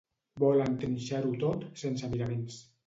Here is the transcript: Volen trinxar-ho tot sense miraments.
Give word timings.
Volen 0.43 0.79
trinxar-ho 0.85 1.31
tot 1.47 1.71
sense 1.85 2.15
miraments. 2.17 2.63